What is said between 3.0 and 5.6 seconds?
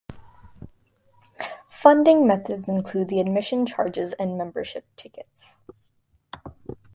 the admission charges and membership tickets.